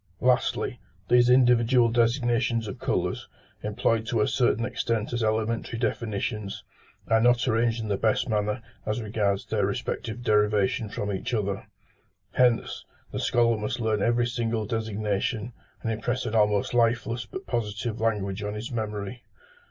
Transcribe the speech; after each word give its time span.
Lastly, 0.19 0.79
these 1.09 1.29
individual 1.29 1.87
designations 1.87 2.67
of 2.67 2.79
colours, 2.79 3.27
employed 3.61 4.07
to 4.07 4.19
a 4.21 4.27
certain 4.27 4.65
extent 4.65 5.13
as 5.13 5.23
elementary 5.23 5.77
definitions, 5.77 6.63
are 7.07 7.21
not 7.21 7.47
arranged 7.47 7.81
in 7.83 7.87
the 7.87 7.97
best 7.97 8.27
manner 8.27 8.63
as 8.83 8.99
regards 8.99 9.45
their 9.45 9.63
respective 9.63 10.23
derivation 10.23 10.89
from 10.89 11.13
each 11.13 11.35
other: 11.35 11.67
hence, 12.31 12.83
the 13.11 13.19
scholar 13.19 13.57
must 13.59 13.79
learn 13.79 14.01
every 14.01 14.25
single 14.25 14.65
designation, 14.65 15.53
and 15.83 15.91
impress 15.91 16.25
an 16.25 16.33
almost 16.33 16.73
lifeless 16.73 17.27
but 17.27 17.45
positive 17.45 18.01
language 18.01 18.41
on 18.41 18.55
his 18.55 18.71
memory. 18.71 19.21